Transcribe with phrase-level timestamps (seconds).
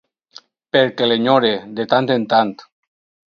[0.75, 1.51] Perquè l’enyore,
[1.81, 2.57] de tant en tant.